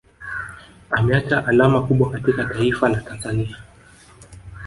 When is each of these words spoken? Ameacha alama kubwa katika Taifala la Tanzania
Ameacha 0.91 1.43
alama 1.47 1.83
kubwa 1.87 2.11
katika 2.11 2.45
Taifala 2.45 2.95
la 2.95 3.01
Tanzania 3.01 3.57